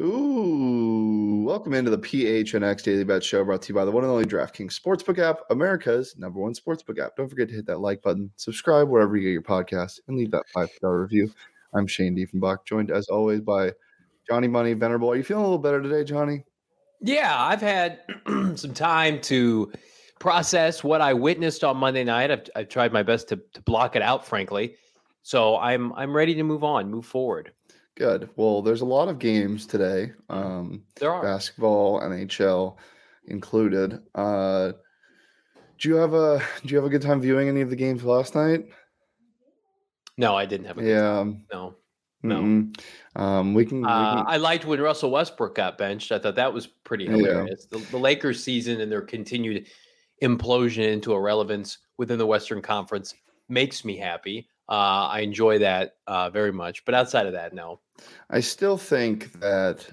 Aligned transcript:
Ooh, 0.00 1.42
welcome 1.44 1.74
into 1.74 1.90
the 1.90 1.98
PHNX 1.98 2.82
Daily 2.82 3.04
Bet 3.04 3.22
Show 3.22 3.44
brought 3.44 3.60
to 3.60 3.68
you 3.68 3.74
by 3.74 3.84
the 3.84 3.90
one 3.90 4.02
and 4.02 4.10
only 4.10 4.24
DraftKings 4.24 4.72
Sportsbook 4.72 5.18
app, 5.18 5.40
America's 5.50 6.14
number 6.16 6.40
one 6.40 6.54
sportsbook 6.54 6.98
app. 6.98 7.16
Don't 7.16 7.28
forget 7.28 7.48
to 7.50 7.54
hit 7.54 7.66
that 7.66 7.80
like 7.80 8.00
button, 8.00 8.30
subscribe 8.36 8.88
wherever 8.88 9.14
you 9.14 9.24
get 9.24 9.32
your 9.32 9.42
podcast, 9.42 10.00
and 10.08 10.16
leave 10.16 10.30
that 10.30 10.48
five 10.54 10.70
star 10.70 11.02
review. 11.02 11.30
I'm 11.74 11.86
Shane 11.86 12.16
Dieffenbach, 12.16 12.64
joined 12.64 12.90
as 12.90 13.08
always 13.08 13.42
by 13.42 13.72
Johnny 14.26 14.48
Money 14.48 14.72
Venerable. 14.72 15.10
Are 15.10 15.16
you 15.16 15.22
feeling 15.22 15.44
a 15.44 15.46
little 15.46 15.58
better 15.58 15.82
today, 15.82 16.02
Johnny? 16.02 16.44
Yeah, 17.02 17.36
I've 17.38 17.60
had 17.60 18.00
some 18.54 18.72
time 18.72 19.20
to 19.22 19.70
process 20.18 20.82
what 20.82 21.02
I 21.02 21.12
witnessed 21.12 21.62
on 21.62 21.76
Monday 21.76 22.04
night. 22.04 22.30
I've, 22.30 22.48
I've 22.56 22.68
tried 22.70 22.94
my 22.94 23.02
best 23.02 23.28
to, 23.28 23.40
to 23.52 23.60
block 23.60 23.96
it 23.96 24.02
out, 24.02 24.26
frankly. 24.26 24.76
So 25.20 25.58
I'm 25.58 25.92
I'm 25.92 26.16
ready 26.16 26.34
to 26.36 26.42
move 26.42 26.64
on, 26.64 26.90
move 26.90 27.04
forward. 27.04 27.52
Good. 27.96 28.30
Well, 28.36 28.62
there's 28.62 28.80
a 28.80 28.86
lot 28.86 29.08
of 29.08 29.18
games 29.18 29.66
today. 29.66 30.12
Um, 30.28 30.84
there 30.96 31.12
are 31.12 31.22
basketball, 31.22 32.00
NHL 32.00 32.76
included. 33.26 34.00
Uh, 34.14 34.72
do 35.78 35.88
you 35.88 35.96
have 35.96 36.14
a 36.14 36.42
do 36.64 36.68
you 36.68 36.76
have 36.76 36.86
a 36.86 36.90
good 36.90 37.02
time 37.02 37.20
viewing 37.20 37.48
any 37.48 37.60
of 37.60 37.70
the 37.70 37.76
games 37.76 38.04
last 38.04 38.34
night? 38.34 38.66
No, 40.16 40.36
I 40.36 40.46
didn't 40.46 40.66
have 40.66 40.78
a 40.78 40.84
yeah. 40.84 41.24
No. 41.52 41.76
No. 42.22 42.70
Um, 43.16 43.54
we, 43.54 43.64
can, 43.64 43.80
we 43.80 43.88
uh, 43.88 44.16
can, 44.16 44.24
I 44.26 44.36
liked 44.36 44.66
when 44.66 44.78
Russell 44.78 45.10
Westbrook 45.10 45.54
got 45.54 45.78
benched. 45.78 46.12
I 46.12 46.18
thought 46.18 46.34
that 46.34 46.52
was 46.52 46.66
pretty 46.66 47.06
hilarious. 47.06 47.66
Yeah. 47.72 47.78
The, 47.78 47.84
the, 47.86 47.98
Lakers 47.98 48.44
season 48.44 48.82
and 48.82 48.92
their 48.92 49.00
continued 49.00 49.66
implosion 50.22 50.92
into 50.92 51.14
irrelevance 51.14 51.78
within 51.96 52.18
the 52.18 52.26
Western 52.26 52.60
Conference 52.60 53.14
makes 53.48 53.86
me 53.86 53.96
happy. 53.96 54.48
Uh, 54.70 55.08
I 55.10 55.20
enjoy 55.20 55.58
that 55.58 55.96
uh, 56.06 56.30
very 56.30 56.52
much. 56.52 56.84
But 56.84 56.94
outside 56.94 57.26
of 57.26 57.32
that, 57.32 57.52
no. 57.52 57.80
I 58.30 58.40
still 58.40 58.78
think 58.78 59.32
that 59.40 59.86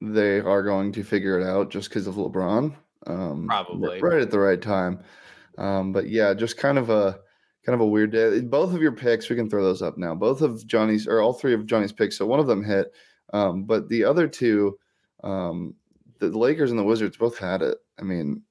they 0.00 0.40
are 0.40 0.62
going 0.62 0.92
to 0.92 1.02
figure 1.02 1.40
it 1.40 1.46
out 1.46 1.70
just 1.70 1.88
because 1.88 2.06
of 2.06 2.14
LeBron. 2.14 2.74
Um, 3.06 3.46
Probably 3.48 4.00
right 4.00 4.22
at 4.22 4.30
the 4.30 4.38
right 4.38 4.62
time. 4.62 5.00
Um, 5.58 5.92
but 5.92 6.08
yeah, 6.08 6.34
just 6.34 6.56
kind 6.56 6.78
of 6.78 6.88
a 6.88 7.18
kind 7.66 7.74
of 7.74 7.80
a 7.80 7.86
weird 7.86 8.12
day. 8.12 8.40
Both 8.40 8.74
of 8.74 8.80
your 8.80 8.92
picks, 8.92 9.28
we 9.28 9.36
can 9.36 9.50
throw 9.50 9.62
those 9.62 9.82
up 9.82 9.98
now. 9.98 10.14
Both 10.14 10.40
of 10.40 10.66
Johnny's 10.66 11.06
or 11.06 11.20
all 11.20 11.32
three 11.32 11.54
of 11.54 11.66
Johnny's 11.66 11.92
picks. 11.92 12.16
So 12.16 12.26
one 12.26 12.40
of 12.40 12.46
them 12.46 12.64
hit, 12.64 12.92
um, 13.32 13.64
but 13.64 13.88
the 13.88 14.04
other 14.04 14.28
two, 14.28 14.78
um, 15.22 15.74
the 16.18 16.28
Lakers 16.28 16.70
and 16.70 16.78
the 16.78 16.84
Wizards 16.84 17.16
both 17.16 17.36
had 17.38 17.62
it. 17.62 17.78
I 17.98 18.02
mean, 18.02 18.42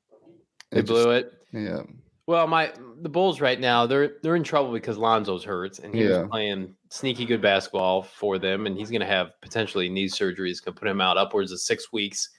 they 0.70 0.80
it 0.80 0.86
blew 0.86 1.06
just, 1.06 1.26
it. 1.26 1.34
Yeah. 1.54 1.84
Well, 2.32 2.48
my 2.48 2.72
the 3.02 3.10
Bulls 3.10 3.42
right 3.42 3.60
now 3.60 3.86
they're 3.86 4.14
they're 4.24 4.38
in 4.38 4.44
trouble 4.44 4.72
because 4.72 4.98
Lonzo's 4.98 5.44
hurt 5.44 5.80
and 5.80 5.94
he's 5.94 6.10
yeah. 6.10 6.28
playing 6.32 6.74
sneaky 6.88 7.26
good 7.26 7.42
basketball 7.42 8.04
for 8.04 8.40
them, 8.40 8.68
and 8.68 8.78
he's 8.78 8.90
going 8.90 9.02
to 9.02 9.06
have 9.06 9.34
potentially 9.42 9.90
knee 9.90 10.08
surgeries 10.08 10.64
can 10.64 10.72
put 10.72 10.88
him 10.88 11.02
out 11.02 11.18
upwards 11.18 11.52
of 11.52 11.60
six 11.60 11.92
weeks. 11.92 12.30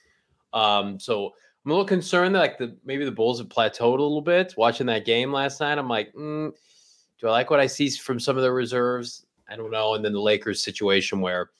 Um, 0.51 0.99
so 0.99 1.27
I'm 1.63 1.69
a 1.69 1.75
little 1.75 1.85
concerned 1.85 2.33
that 2.33 2.39
like 2.39 2.57
the 2.57 2.75
maybe 2.83 3.05
the 3.05 3.11
Bulls 3.11 3.37
have 3.37 3.49
plateaued 3.49 3.99
a 3.99 4.01
little 4.01 4.23
bit. 4.23 4.55
Watching 4.57 4.87
that 4.87 5.05
game 5.05 5.31
last 5.31 5.59
night, 5.59 5.77
I'm 5.77 5.87
like, 5.87 6.11
mm, 6.15 6.51
do 7.19 7.27
I 7.27 7.29
like 7.29 7.51
what 7.51 7.59
I 7.59 7.67
see 7.67 7.91
from 7.91 8.19
some 8.19 8.35
of 8.35 8.41
the 8.41 8.51
reserves? 8.51 9.27
I 9.47 9.55
don't 9.55 9.69
know. 9.69 9.93
And 9.93 10.03
then 10.03 10.13
the 10.13 10.19
Lakers 10.19 10.63
situation 10.63 11.21
where 11.21 11.51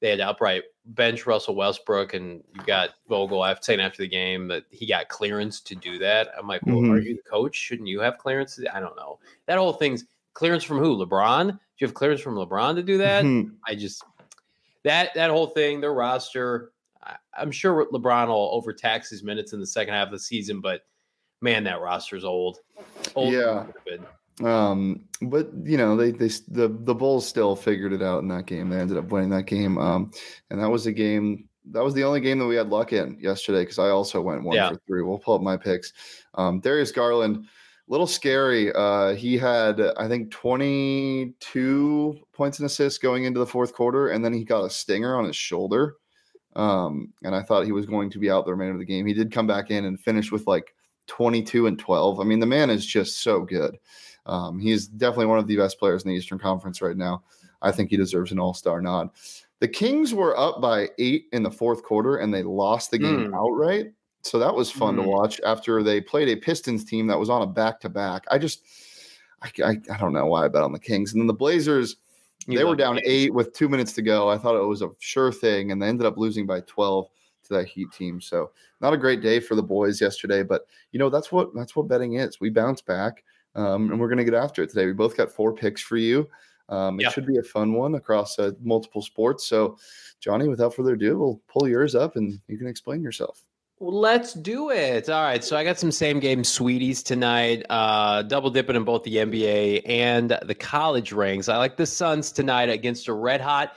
they 0.00 0.10
had 0.10 0.18
to 0.18 0.24
outright 0.24 0.62
bench 0.86 1.26
Russell 1.26 1.54
Westbrook, 1.54 2.14
and 2.14 2.42
you 2.54 2.62
got 2.66 2.90
Vogel 3.08 3.42
I've 3.42 3.62
saying 3.62 3.80
after 3.80 4.02
the 4.02 4.08
game 4.08 4.48
that 4.48 4.64
he 4.70 4.86
got 4.86 5.08
clearance 5.08 5.60
to 5.60 5.74
do 5.74 5.98
that. 5.98 6.28
I'm 6.38 6.48
like, 6.48 6.64
well, 6.66 6.76
mm-hmm. 6.76 6.92
are 6.92 6.98
you 6.98 7.16
the 7.16 7.30
coach? 7.30 7.54
Shouldn't 7.54 7.88
you 7.88 8.00
have 8.00 8.18
clearance? 8.18 8.58
I 8.72 8.80
don't 8.80 8.96
know. 8.96 9.18
That 9.46 9.58
whole 9.58 9.72
thing's 9.72 10.04
clearance 10.34 10.64
from 10.64 10.78
who? 10.78 10.96
LeBron? 10.96 11.48
Do 11.48 11.58
you 11.78 11.86
have 11.86 11.94
clearance 11.94 12.20
from 12.20 12.34
LeBron 12.34 12.76
to 12.76 12.82
do 12.82 12.98
that? 12.98 13.24
Mm-hmm. 13.24 13.54
I 13.66 13.74
just 13.74 14.02
that 14.84 15.14
that 15.14 15.30
whole 15.30 15.48
thing, 15.48 15.80
their 15.80 15.94
roster. 15.94 16.72
I, 17.02 17.16
I'm 17.36 17.50
sure 17.50 17.86
LeBron 17.92 18.28
will 18.28 18.50
overtax 18.52 19.10
his 19.10 19.22
minutes 19.22 19.52
in 19.52 19.60
the 19.60 19.66
second 19.66 19.94
half 19.94 20.08
of 20.08 20.12
the 20.12 20.18
season, 20.18 20.60
but 20.60 20.82
man, 21.40 21.64
that 21.64 21.80
roster's 21.80 22.24
old. 22.24 22.58
old 23.14 23.32
yeah. 23.32 23.66
Um, 24.42 25.04
but 25.22 25.50
you 25.64 25.76
know, 25.76 25.96
they 25.96 26.12
they 26.12 26.28
the 26.48 26.68
the 26.68 26.94
Bulls 26.94 27.26
still 27.26 27.54
figured 27.56 27.92
it 27.92 28.02
out 28.02 28.22
in 28.22 28.28
that 28.28 28.46
game. 28.46 28.68
They 28.68 28.78
ended 28.78 28.96
up 28.96 29.10
winning 29.10 29.30
that 29.30 29.46
game. 29.46 29.78
Um, 29.78 30.12
and 30.50 30.60
that 30.60 30.70
was 30.70 30.86
a 30.86 30.92
game. 30.92 31.48
That 31.72 31.84
was 31.84 31.94
the 31.94 32.04
only 32.04 32.20
game 32.20 32.38
that 32.38 32.46
we 32.46 32.56
had 32.56 32.70
luck 32.70 32.92
in 32.92 33.18
yesterday 33.20 33.62
because 33.62 33.78
I 33.78 33.90
also 33.90 34.20
went 34.20 34.42
one 34.42 34.56
yeah. 34.56 34.70
for 34.70 34.80
three. 34.86 35.02
We'll 35.02 35.18
pull 35.18 35.34
up 35.34 35.42
my 35.42 35.56
picks. 35.56 35.92
Um, 36.34 36.60
Darius 36.60 36.90
Garland, 36.90 37.36
a 37.36 37.42
little 37.88 38.06
scary. 38.06 38.72
Uh, 38.72 39.14
he 39.14 39.36
had 39.36 39.80
I 39.98 40.08
think 40.08 40.30
22 40.30 42.18
points 42.32 42.58
and 42.58 42.66
assists 42.66 42.98
going 42.98 43.24
into 43.24 43.40
the 43.40 43.46
fourth 43.46 43.74
quarter, 43.74 44.08
and 44.08 44.24
then 44.24 44.32
he 44.32 44.44
got 44.44 44.64
a 44.64 44.70
stinger 44.70 45.16
on 45.16 45.26
his 45.26 45.36
shoulder. 45.36 45.96
Um, 46.56 47.12
and 47.22 47.34
I 47.34 47.42
thought 47.42 47.64
he 47.64 47.72
was 47.72 47.86
going 47.86 48.10
to 48.10 48.18
be 48.18 48.30
out 48.30 48.44
the 48.44 48.52
remainder 48.52 48.74
of 48.74 48.80
the 48.80 48.84
game. 48.84 49.06
He 49.06 49.14
did 49.14 49.32
come 49.32 49.46
back 49.46 49.70
in 49.70 49.84
and 49.84 50.00
finish 50.00 50.32
with 50.32 50.46
like 50.46 50.74
22 51.06 51.66
and 51.66 51.78
12. 51.78 52.20
I 52.20 52.24
mean, 52.24 52.40
the 52.40 52.46
man 52.46 52.70
is 52.70 52.86
just 52.86 53.22
so 53.22 53.40
good. 53.40 53.76
Um, 54.26 54.58
he's 54.58 54.86
definitely 54.86 55.26
one 55.26 55.38
of 55.38 55.46
the 55.46 55.56
best 55.56 55.78
players 55.78 56.04
in 56.04 56.10
the 56.10 56.16
Eastern 56.16 56.38
Conference 56.38 56.82
right 56.82 56.96
now. 56.96 57.22
I 57.62 57.72
think 57.72 57.90
he 57.90 57.96
deserves 57.96 58.32
an 58.32 58.38
All 58.38 58.54
Star 58.54 58.80
nod. 58.80 59.10
The 59.60 59.68
Kings 59.68 60.14
were 60.14 60.38
up 60.38 60.60
by 60.60 60.88
eight 60.98 61.26
in 61.32 61.42
the 61.42 61.50
fourth 61.50 61.82
quarter 61.82 62.16
and 62.16 62.32
they 62.32 62.42
lost 62.42 62.90
the 62.90 62.98
game 62.98 63.30
mm. 63.30 63.36
outright. 63.36 63.92
So 64.22 64.38
that 64.38 64.54
was 64.54 64.70
fun 64.70 64.94
mm. 64.94 64.98
to 64.98 65.02
hmm. 65.02 65.08
watch 65.10 65.40
after 65.46 65.82
they 65.82 66.00
played 66.00 66.28
a 66.28 66.36
Pistons 66.36 66.84
team 66.84 67.06
that 67.06 67.18
was 67.18 67.30
on 67.30 67.42
a 67.42 67.46
back 67.46 67.80
to 67.80 67.88
back. 67.88 68.24
I 68.30 68.38
just, 68.38 68.62
I, 69.42 69.50
I, 69.64 69.70
I, 69.90 69.98
don't 69.98 70.12
know 70.12 70.26
why 70.26 70.44
I 70.44 70.48
bet 70.48 70.62
on 70.62 70.72
the 70.72 70.78
Kings. 70.78 71.12
And 71.12 71.20
then 71.20 71.26
the 71.26 71.32
Blazers, 71.32 71.96
you 72.46 72.58
they 72.58 72.64
were 72.64 72.76
down 72.76 73.00
eight 73.04 73.32
with 73.32 73.54
two 73.54 73.68
minutes 73.68 73.92
to 73.94 74.02
go. 74.02 74.28
I 74.28 74.36
thought 74.36 74.60
it 74.60 74.66
was 74.66 74.82
a 74.82 74.90
sure 74.98 75.32
thing, 75.32 75.72
and 75.72 75.80
they 75.80 75.88
ended 75.88 76.06
up 76.06 76.18
losing 76.18 76.46
by 76.46 76.60
12 76.60 77.08
to 77.44 77.54
that 77.54 77.66
Heat 77.66 77.92
team. 77.92 78.20
So 78.20 78.50
not 78.80 78.94
a 78.94 78.98
great 78.98 79.22
day 79.22 79.40
for 79.40 79.54
the 79.54 79.62
boys 79.62 80.00
yesterday, 80.00 80.42
but 80.42 80.62
you 80.92 80.98
know 80.98 81.10
that's 81.10 81.30
what 81.30 81.54
that's 81.54 81.76
what 81.76 81.88
betting 81.88 82.14
is. 82.14 82.40
We 82.40 82.50
bounce 82.50 82.80
back 82.80 83.24
um, 83.60 83.90
and 83.90 84.00
we're 84.00 84.08
going 84.08 84.18
to 84.18 84.24
get 84.24 84.34
after 84.34 84.62
it 84.62 84.70
today. 84.70 84.86
We 84.86 84.92
both 84.92 85.16
got 85.16 85.30
four 85.30 85.52
picks 85.52 85.82
for 85.82 85.96
you. 85.96 86.28
Um, 86.68 87.00
it 87.00 87.04
yep. 87.04 87.12
should 87.12 87.26
be 87.26 87.38
a 87.38 87.42
fun 87.42 87.72
one 87.72 87.96
across 87.96 88.38
uh, 88.38 88.52
multiple 88.62 89.02
sports. 89.02 89.46
So, 89.46 89.76
Johnny, 90.20 90.48
without 90.48 90.74
further 90.74 90.94
ado, 90.94 91.18
we'll 91.18 91.40
pull 91.48 91.68
yours 91.68 91.94
up 91.94 92.16
and 92.16 92.40
you 92.46 92.56
can 92.56 92.68
explain 92.68 93.02
yourself. 93.02 93.44
Well, 93.80 93.98
let's 93.98 94.34
do 94.34 94.70
it. 94.70 95.08
All 95.08 95.22
right. 95.22 95.42
So 95.42 95.56
I 95.56 95.64
got 95.64 95.78
some 95.78 95.90
same 95.90 96.20
game 96.20 96.44
sweeties 96.44 97.02
tonight. 97.02 97.64
Uh, 97.70 98.22
double 98.22 98.50
dipping 98.50 98.76
in 98.76 98.84
both 98.84 99.04
the 99.04 99.16
NBA 99.16 99.82
and 99.88 100.38
the 100.42 100.54
college 100.54 101.12
rings. 101.12 101.48
I 101.48 101.56
like 101.56 101.78
the 101.78 101.86
Suns 101.86 102.30
tonight 102.30 102.68
against 102.68 103.08
a 103.08 103.14
red 103.14 103.40
hot 103.40 103.72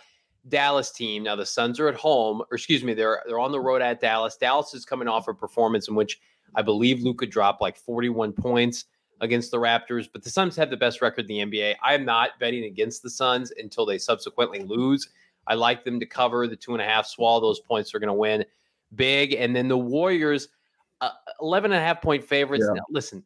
Dallas 0.50 0.92
team. 0.92 1.24
Now 1.24 1.38
the 1.38 1.46
Suns 1.46 1.80
are 1.80 1.88
at 1.88 1.96
home, 1.96 2.42
or 2.42 2.56
excuse 2.56 2.84
me, 2.84 2.94
they're 2.94 3.24
they're 3.26 3.40
on 3.40 3.54
the 3.54 3.62
road 3.62 3.82
at 3.82 4.02
Dallas. 4.02 4.36
Dallas 4.36 4.74
is 4.74 4.84
coming 4.84 5.08
off 5.08 5.30
a 5.30 5.34
performance 5.34 5.88
in 5.88 5.96
which 5.96 6.20
I 6.54 6.62
believe 6.64 7.02
Luka 7.02 7.26
dropped 7.26 7.62
like 7.62 7.78
41 7.78 8.34
points 8.34 8.84
against 9.24 9.52
the 9.52 9.58
Raptors, 9.58 10.08
but 10.12 10.22
the 10.22 10.30
Suns 10.30 10.56
have 10.58 10.70
the 10.70 10.78
best 10.78 11.02
record 11.02 11.30
in 11.30 11.50
the 11.50 11.58
NBA. 11.58 11.76
I 11.82 11.94
am 11.94 12.04
not 12.04 12.32
betting 12.40 12.66
against 12.66 13.02
the 13.02 13.10
Suns 13.10 13.52
until 13.58 13.86
they 13.86 13.98
subsequently 13.98 14.64
lose. 14.64 15.10
I 15.48 15.56
like 15.56 15.86
them 15.86 16.00
to 16.00 16.06
cover 16.06 16.46
the 16.48 16.58
two 16.58 16.74
and 16.74 16.82
a 16.82 16.86
half, 16.86 17.06
swallow 17.06 17.40
those 17.40 17.62
points. 17.62 17.92
They're 17.92 18.02
going 18.02 18.10
to 18.10 18.14
win 18.14 18.46
big. 18.96 19.34
And 19.34 19.56
then 19.56 19.70
the 19.70 19.78
Warriors, 19.78 20.50
uh, 21.02 21.12
11 21.42 21.72
and 21.72 21.82
a 21.82 21.84
half 21.84 22.02
point 22.02 22.24
favorites. 22.24 22.66
Yeah. 22.68 22.76
Now, 22.76 22.84
listen, 22.90 23.24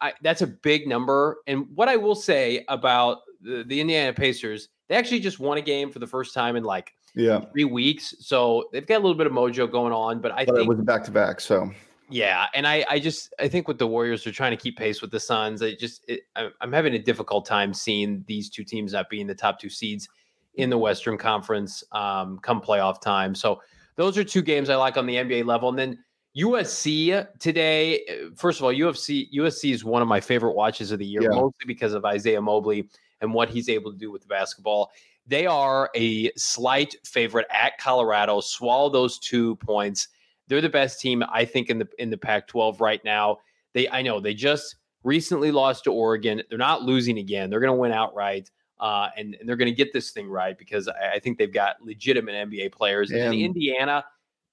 I, 0.00 0.14
that's 0.22 0.40
a 0.40 0.46
big 0.46 0.88
number. 0.88 1.38
And 1.46 1.66
what 1.74 1.88
I 1.88 1.96
will 1.96 2.14
say 2.14 2.64
about 2.68 3.18
the, 3.42 3.62
the 3.66 3.80
Indiana 3.80 4.14
Pacers, 4.14 4.68
they 4.88 4.96
actually 4.96 5.20
just 5.20 5.38
won 5.38 5.58
a 5.58 5.62
game 5.62 5.90
for 5.90 5.98
the 5.98 6.06
first 6.06 6.34
time 6.34 6.56
in 6.56 6.64
like 6.64 6.94
yeah 7.14 7.40
three 7.52 7.64
weeks. 7.64 8.14
So 8.20 8.68
they've 8.72 8.86
got 8.86 8.96
a 8.96 9.02
little 9.02 9.16
bit 9.16 9.26
of 9.26 9.32
mojo 9.32 9.70
going 9.70 9.92
on. 9.92 10.20
But 10.20 10.32
I 10.32 10.44
but 10.44 10.56
think 10.56 10.66
it 10.66 10.68
was 10.68 10.80
back 10.80 11.04
to 11.04 11.10
back. 11.10 11.40
So 11.40 11.70
yeah, 12.10 12.46
and 12.54 12.66
I, 12.66 12.84
I 12.90 12.98
just 12.98 13.32
I 13.38 13.48
think 13.48 13.68
with 13.68 13.78
the 13.78 13.86
Warriors 13.86 14.26
are 14.26 14.32
trying 14.32 14.50
to 14.50 14.56
keep 14.56 14.76
pace 14.76 15.00
with 15.00 15.10
the 15.10 15.20
Suns. 15.20 15.62
I 15.62 15.74
just 15.74 16.04
it, 16.08 16.22
I'm 16.34 16.72
having 16.72 16.94
a 16.94 16.98
difficult 16.98 17.46
time 17.46 17.72
seeing 17.72 18.24
these 18.26 18.50
two 18.50 18.64
teams 18.64 18.92
not 18.92 19.08
being 19.08 19.26
the 19.26 19.34
top 19.34 19.60
two 19.60 19.70
seeds 19.70 20.08
in 20.54 20.70
the 20.70 20.78
Western 20.78 21.16
Conference 21.16 21.84
um, 21.92 22.38
come 22.40 22.60
playoff 22.60 23.00
time. 23.00 23.34
So 23.34 23.60
those 23.96 24.18
are 24.18 24.24
two 24.24 24.42
games 24.42 24.68
I 24.68 24.76
like 24.76 24.96
on 24.96 25.06
the 25.06 25.14
NBA 25.14 25.44
level, 25.46 25.68
and 25.68 25.78
then 25.78 25.98
USC 26.36 27.26
today. 27.38 28.00
Uh, 28.08 28.30
first 28.36 28.58
of 28.58 28.64
all, 28.64 28.72
UFC 28.72 29.28
USC 29.34 29.72
is 29.72 29.84
one 29.84 30.02
of 30.02 30.08
my 30.08 30.20
favorite 30.20 30.54
watches 30.54 30.92
of 30.92 30.98
the 30.98 31.06
year, 31.06 31.22
yeah. 31.22 31.28
mostly 31.28 31.66
because 31.66 31.92
of 31.92 32.04
Isaiah 32.04 32.40
Mobley 32.40 32.88
and 33.20 33.32
what 33.32 33.50
he's 33.50 33.68
able 33.68 33.92
to 33.92 33.98
do 33.98 34.10
with 34.10 34.22
the 34.22 34.28
basketball. 34.28 34.90
They 35.26 35.46
are 35.46 35.90
a 35.94 36.32
slight 36.36 36.96
favorite 37.04 37.46
at 37.50 37.78
Colorado. 37.78 38.40
Swallow 38.40 38.90
those 38.90 39.18
two 39.18 39.56
points. 39.56 40.08
They're 40.50 40.60
the 40.60 40.68
best 40.68 41.00
team, 41.00 41.24
I 41.32 41.46
think, 41.46 41.70
in 41.70 41.78
the 41.78 41.88
in 41.98 42.10
the 42.10 42.18
Pac-12 42.18 42.80
right 42.80 43.02
now. 43.04 43.38
They, 43.72 43.88
I 43.88 44.02
know, 44.02 44.20
they 44.20 44.34
just 44.34 44.76
recently 45.04 45.50
lost 45.52 45.84
to 45.84 45.92
Oregon. 45.92 46.42
They're 46.48 46.58
not 46.58 46.82
losing 46.82 47.18
again. 47.18 47.48
They're 47.48 47.60
going 47.60 47.72
to 47.72 47.78
win 47.78 47.92
outright, 47.92 48.50
uh, 48.80 49.08
and, 49.16 49.36
and 49.38 49.48
they're 49.48 49.56
going 49.56 49.70
to 49.70 49.74
get 49.74 49.92
this 49.92 50.10
thing 50.10 50.28
right 50.28 50.58
because 50.58 50.88
I, 50.88 51.12
I, 51.14 51.18
think 51.20 51.38
they've 51.38 51.52
got 51.52 51.76
legitimate 51.80 52.34
NBA 52.50 52.72
players. 52.72 53.12
And, 53.12 53.20
and 53.20 53.34
Indiana, 53.34 54.04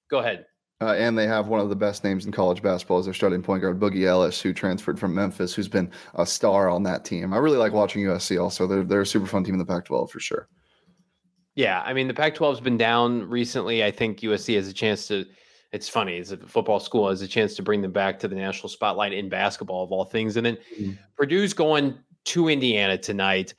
go 0.08 0.20
ahead. 0.20 0.46
Uh, 0.80 0.94
and 0.96 1.18
they 1.18 1.26
have 1.26 1.48
one 1.48 1.58
of 1.58 1.68
the 1.68 1.76
best 1.76 2.04
names 2.04 2.24
in 2.24 2.30
college 2.30 2.62
basketball 2.62 2.98
as 2.98 3.04
their 3.04 3.12
starting 3.12 3.42
point 3.42 3.62
guard, 3.62 3.80
Boogie 3.80 4.04
Ellis, 4.04 4.40
who 4.40 4.52
transferred 4.52 5.00
from 5.00 5.12
Memphis, 5.12 5.52
who's 5.52 5.66
been 5.66 5.90
a 6.14 6.24
star 6.24 6.70
on 6.70 6.84
that 6.84 7.04
team. 7.04 7.34
I 7.34 7.38
really 7.38 7.58
like 7.58 7.72
watching 7.72 8.04
USC 8.04 8.40
also. 8.40 8.68
They're, 8.68 8.84
they're 8.84 9.00
a 9.00 9.06
super 9.06 9.26
fun 9.26 9.42
team 9.42 9.54
in 9.54 9.58
the 9.58 9.66
Pac 9.66 9.86
12 9.86 10.10
for 10.10 10.20
sure. 10.20 10.48
Yeah, 11.58 11.82
I 11.84 11.92
mean 11.92 12.06
the 12.06 12.14
Pac-12 12.14 12.50
has 12.50 12.60
been 12.60 12.76
down 12.76 13.28
recently. 13.28 13.82
I 13.82 13.90
think 13.90 14.20
USC 14.20 14.54
has 14.54 14.68
a 14.68 14.72
chance 14.72 15.08
to. 15.08 15.26
It's 15.70 15.88
funny, 15.88 16.16
it's 16.16 16.30
a 16.30 16.38
football 16.38 16.80
school 16.80 17.10
has 17.10 17.20
a 17.20 17.28
chance 17.28 17.54
to 17.56 17.62
bring 17.62 17.82
them 17.82 17.92
back 17.92 18.18
to 18.20 18.28
the 18.28 18.34
national 18.34 18.70
spotlight 18.70 19.12
in 19.12 19.28
basketball 19.28 19.84
of 19.84 19.92
all 19.92 20.04
things. 20.04 20.36
And 20.36 20.46
then 20.46 20.56
mm-hmm. 20.78 20.92
Purdue's 21.14 21.52
going 21.52 21.98
to 22.24 22.48
Indiana 22.48 22.96
tonight. 22.96 23.54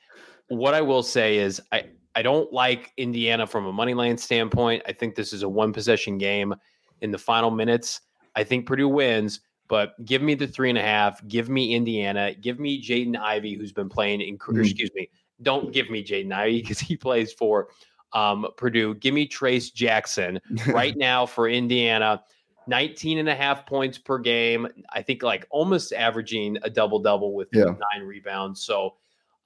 What 0.48 0.74
I 0.74 0.80
will 0.80 1.04
say 1.04 1.38
is, 1.38 1.62
I 1.70 1.84
I 2.16 2.22
don't 2.22 2.52
like 2.52 2.92
Indiana 2.96 3.46
from 3.46 3.66
a 3.66 3.72
money 3.72 3.94
line 3.94 4.18
standpoint. 4.18 4.82
I 4.86 4.92
think 4.92 5.14
this 5.14 5.32
is 5.32 5.42
a 5.42 5.48
one 5.48 5.72
possession 5.72 6.18
game 6.18 6.54
in 7.00 7.10
the 7.10 7.18
final 7.18 7.50
minutes. 7.50 8.00
I 8.34 8.44
think 8.44 8.66
Purdue 8.66 8.88
wins, 8.88 9.40
but 9.68 9.94
give 10.04 10.20
me 10.20 10.34
the 10.34 10.46
three 10.46 10.68
and 10.68 10.78
a 10.78 10.82
half. 10.82 11.26
Give 11.28 11.48
me 11.48 11.74
Indiana. 11.74 12.34
Give 12.34 12.58
me 12.58 12.82
Jaden 12.82 13.16
Ivey, 13.16 13.54
who's 13.54 13.72
been 13.72 13.88
playing 13.88 14.20
in. 14.20 14.38
Mm-hmm. 14.38 14.60
Excuse 14.60 14.90
me. 14.94 15.08
Don't 15.42 15.72
give 15.72 15.88
me 15.88 16.04
Jaden 16.04 16.32
Ivey 16.32 16.60
because 16.60 16.80
he 16.80 16.96
plays 16.96 17.32
for 17.32 17.68
um, 18.12 18.46
Purdue. 18.56 18.94
Give 18.94 19.14
me 19.14 19.28
Trayce 19.28 19.72
Jackson 19.72 20.40
right 20.68 20.96
now 20.98 21.26
for 21.26 21.48
Indiana. 21.48 22.22
19 22.66 23.18
and 23.18 23.28
a 23.28 23.34
half 23.34 23.66
points 23.66 23.98
per 23.98 24.18
game. 24.18 24.68
I 24.92 25.02
think 25.02 25.22
like 25.22 25.46
almost 25.50 25.92
averaging 25.92 26.58
a 26.62 26.70
double 26.70 27.00
double 27.00 27.34
with 27.34 27.48
yeah. 27.52 27.64
nine 27.64 28.06
rebounds. 28.06 28.62
So, 28.62 28.94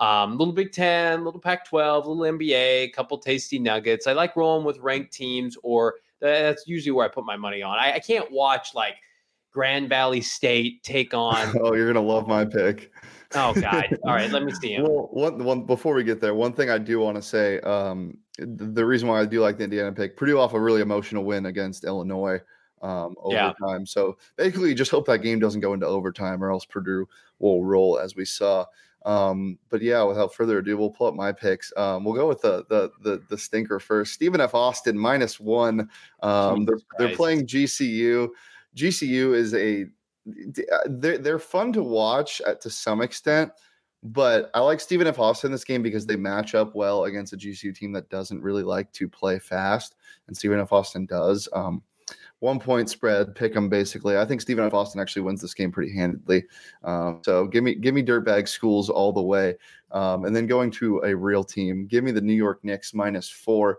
um, 0.01 0.37
little 0.37 0.53
Big 0.53 0.73
Ten, 0.73 1.25
little 1.25 1.41
Pac 1.41 1.65
12, 1.65 2.07
little 2.07 2.25
NBA, 2.25 2.85
a 2.85 2.89
couple 2.89 3.17
tasty 3.19 3.59
nuggets. 3.59 4.07
I 4.07 4.13
like 4.13 4.37
rolling 4.37 4.67
with 4.67 4.79
ranked 4.79 5.13
teams, 5.13 5.57
or 5.63 5.95
that's 6.21 6.67
usually 6.67 6.93
where 6.93 7.07
I 7.07 7.09
put 7.09 7.25
my 7.25 7.37
money 7.37 7.63
on. 7.63 7.79
I, 7.79 7.95
I 7.95 7.99
can't 8.01 8.31
watch 8.31 8.75
like 8.75 8.97
Grand 9.53 9.89
Valley 9.89 10.21
State 10.21 10.83
take 10.83 11.15
on. 11.15 11.57
oh, 11.63 11.75
you're 11.75 11.91
going 11.91 11.95
to 11.95 12.13
love 12.13 12.27
my 12.27 12.45
pick. 12.45 12.91
Oh 13.35 13.55
God! 13.55 13.99
All 14.05 14.13
right, 14.13 14.31
let 14.31 14.45
me 14.45 14.53
see 14.53 14.75
him. 14.75 14.83
Well, 14.83 15.09
one, 15.13 15.43
one 15.43 15.65
before 15.65 15.95
we 15.95 16.05
get 16.05 16.21
there, 16.21 16.35
one 16.35 16.53
thing 16.53 16.71
I 16.71 16.79
do 16.79 17.01
want 17.01 17.17
to 17.17 17.23
say, 17.23 17.61
um, 17.61 18.19
the 18.39 18.85
reason 18.85 19.09
why 19.09 19.21
I 19.21 19.27
do 19.27 19.41
like 19.41 19.59
the 19.59 19.65
Indiana 19.65 19.93
pick, 19.93 20.17
Purdue 20.17 20.39
off 20.39 20.55
a 20.55 20.61
really 20.61 20.81
emotional 20.81 21.25
win 21.25 21.47
against 21.47 21.85
Illinois 21.85 22.41
um, 22.83 23.15
overtime. 23.23 23.81
Yeah. 23.81 23.85
So 23.85 24.19
basically, 24.37 24.75
just 24.75 24.91
hope 24.91 25.07
that 25.07 25.19
game 25.19 25.39
doesn't 25.39 25.61
go 25.61 25.73
into 25.73 25.87
overtime, 25.87 26.43
or 26.43 26.51
else 26.51 26.65
Purdue 26.65 27.09
will 27.39 27.65
roll 27.65 27.99
as 27.99 28.17
we 28.17 28.25
saw. 28.25 28.67
Um, 29.05 29.59
but 29.69 29.83
yeah, 29.83 30.03
without 30.03 30.35
further 30.35 30.59
ado, 30.59 30.77
we'll 30.79 30.91
pull 30.91 31.07
up 31.07 31.15
my 31.15 31.31
picks. 31.31 31.73
Um, 31.77 32.05
we'll 32.05 32.15
go 32.15 32.29
with 32.29 32.41
the 32.41 32.65
the 32.69 32.91
the, 33.03 33.23
the 33.29 33.39
stinker 33.39 33.79
first. 33.79 34.15
Stephen 34.15 34.41
F. 34.41 34.55
Austin 34.55 34.99
minus 34.99 35.39
one. 35.39 35.89
Um, 36.23 36.65
they're, 36.65 36.79
they're 36.99 37.17
playing 37.17 37.47
GCU. 37.47 38.29
GCU 38.77 39.35
is 39.35 39.55
a 39.55 39.83
uh, 40.73 40.79
they're 40.87 41.19
they're 41.19 41.39
fun 41.39 41.73
to 41.75 41.83
watch 41.83 42.41
at, 42.47 42.61
to 42.63 42.71
some 42.71 43.03
extent, 43.03 43.53
but 44.05 44.51
I 44.53 44.61
like 44.61 44.81
Stephen 44.81 45.07
F. 45.07 45.19
Austin 45.19 45.49
in 45.49 45.53
this 45.53 45.65
game 45.65 45.83
because 45.83 46.05
they 46.05 46.17
match 46.17 46.55
up 46.55 46.75
well 46.75 47.05
against 47.05 47.33
a 47.33 47.39
GCU 47.39 47.75
team 47.75 47.91
that 47.93 48.11
doesn't 48.11 48.43
really 48.43 48.63
like 48.63 48.93
to 48.93 49.09
play 49.09 49.39
fast, 49.39 49.97
and 50.27 50.37
Stephen 50.37 50.61
F. 50.61 50.73
Austin 50.73 51.07
does. 51.07 51.49
Um, 51.55 51.83
one 52.41 52.61
point 52.61 52.91
spread, 52.91 53.35
pick 53.35 53.55
them 53.55 53.71
basically. 53.71 54.19
I 54.19 54.27
think 54.27 54.43
Stephen 54.43 54.67
F. 54.67 54.75
Austin 54.75 55.01
actually 55.01 55.23
wins 55.23 55.41
this 55.41 55.55
game 55.55 55.73
pretty 55.73 55.95
handedly. 55.95 56.45
Um, 56.83 57.23
so 57.25 57.47
give 57.47 57.65
me 57.65 57.75
give 57.75 57.95
me 57.95 58.03
dirtbag 58.03 58.47
schools 58.47 58.91
all 58.91 59.13
the 59.13 59.23
way, 59.23 59.57
um, 59.91 60.27
and 60.27 60.37
then 60.37 60.47
going 60.47 60.71
to 60.73 60.99
a 61.05 61.17
real 61.17 61.43
team. 61.43 61.87
Give 61.87 62.05
me 62.05 62.11
the 62.11 62.21
New 62.21 62.35
York 62.35 62.63
Knicks 62.63 62.93
minus 62.93 63.31
four. 63.31 63.79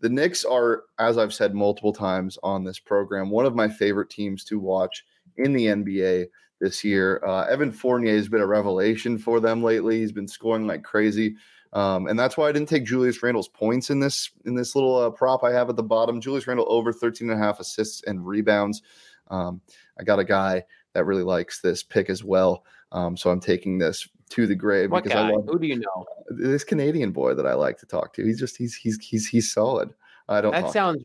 The 0.00 0.10
Knicks 0.10 0.44
are, 0.44 0.82
as 0.98 1.16
I've 1.16 1.32
said 1.32 1.54
multiple 1.54 1.92
times 1.92 2.36
on 2.42 2.64
this 2.64 2.78
program, 2.78 3.30
one 3.30 3.46
of 3.46 3.54
my 3.54 3.68
favorite 3.68 4.10
teams 4.10 4.44
to 4.46 4.58
watch 4.58 5.06
in 5.36 5.54
the 5.54 5.66
NBA 5.66 6.26
this 6.62 6.84
year. 6.84 7.20
Uh, 7.26 7.42
Evan 7.42 7.72
Fournier 7.72 8.14
has 8.14 8.28
been 8.28 8.40
a 8.40 8.46
revelation 8.46 9.18
for 9.18 9.40
them 9.40 9.62
lately. 9.62 9.98
He's 9.98 10.12
been 10.12 10.28
scoring 10.28 10.66
like 10.66 10.84
crazy. 10.84 11.34
Um, 11.72 12.06
and 12.06 12.18
that's 12.18 12.36
why 12.36 12.48
I 12.48 12.52
didn't 12.52 12.68
take 12.68 12.84
Julius 12.84 13.22
Randle's 13.22 13.48
points 13.48 13.90
in 13.90 13.98
this 13.98 14.30
in 14.44 14.54
this 14.54 14.74
little 14.74 14.96
uh, 14.96 15.10
prop 15.10 15.42
I 15.42 15.52
have 15.52 15.68
at 15.68 15.76
the 15.76 15.82
bottom. 15.82 16.20
Julius 16.20 16.46
Randle 16.46 16.66
over 16.68 16.92
13 16.92 17.30
and 17.30 17.38
a 17.38 17.42
half 17.42 17.60
assists 17.60 18.02
and 18.04 18.26
rebounds. 18.26 18.82
Um, 19.28 19.60
I 19.98 20.04
got 20.04 20.18
a 20.18 20.24
guy 20.24 20.64
that 20.92 21.04
really 21.04 21.22
likes 21.22 21.60
this 21.60 21.82
pick 21.82 22.08
as 22.08 22.22
well. 22.22 22.64
Um, 22.92 23.16
so 23.16 23.30
I'm 23.30 23.40
taking 23.40 23.78
this 23.78 24.06
to 24.30 24.46
the 24.46 24.54
grave 24.54 24.90
what 24.90 25.04
because 25.04 25.16
guy? 25.16 25.28
I 25.28 25.32
love 25.32 25.46
Who 25.46 25.58
do 25.58 25.66
you 25.66 25.78
know? 25.78 26.06
This 26.30 26.62
Canadian 26.62 27.10
boy 27.10 27.34
that 27.34 27.46
I 27.46 27.54
like 27.54 27.78
to 27.78 27.86
talk 27.86 28.12
to. 28.14 28.24
He's 28.24 28.38
just 28.38 28.56
he's 28.56 28.74
he's 28.74 28.98
he's 29.00 29.26
he's 29.26 29.52
solid. 29.52 29.92
I 30.28 30.40
don't. 30.40 30.52
That 30.52 30.72
sounds 30.72 31.02